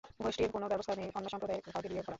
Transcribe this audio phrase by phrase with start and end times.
[0.25, 2.09] গোষ্ঠীর কোনও ব্যবস্থা নেই অন্য সম্প্রদায়ের কাউকে বিয়ে করা।